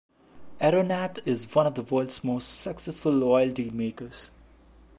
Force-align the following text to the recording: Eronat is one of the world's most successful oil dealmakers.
Eronat 0.59 1.27
is 1.27 1.53
one 1.53 1.67
of 1.67 1.75
the 1.75 1.83
world's 1.83 2.23
most 2.23 2.45
successful 2.61 3.23
oil 3.23 3.49
dealmakers. 3.49 4.31